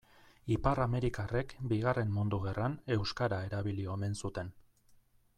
Ipar-amerikarrek 0.53 1.51
Bigarren 1.73 2.15
Mundu 2.15 2.39
Gerran 2.45 2.77
euskara 2.95 3.39
erabili 3.49 3.85
omen 3.97 4.17
zuten. 4.23 4.51